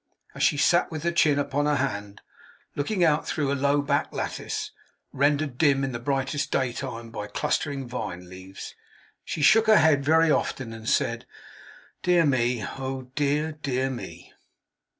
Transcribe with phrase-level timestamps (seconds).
[0.33, 2.21] As she sat with her chin upon her hand,
[2.75, 4.71] looking out through a low back lattice,
[5.13, 8.73] rendered dim in the brightest day time by clustering vine leaves,
[9.23, 11.27] she shook her head very often, and said,
[12.01, 12.65] 'Dear me!
[12.79, 14.33] Oh, dear, dear me!